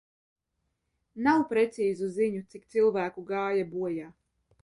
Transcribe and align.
Nav 1.27 1.43
precīzu 1.51 2.09
ziņu, 2.17 2.41
cik 2.55 2.65
cilvēku 2.77 3.27
gāja 3.31 3.67
bojā. 3.77 4.09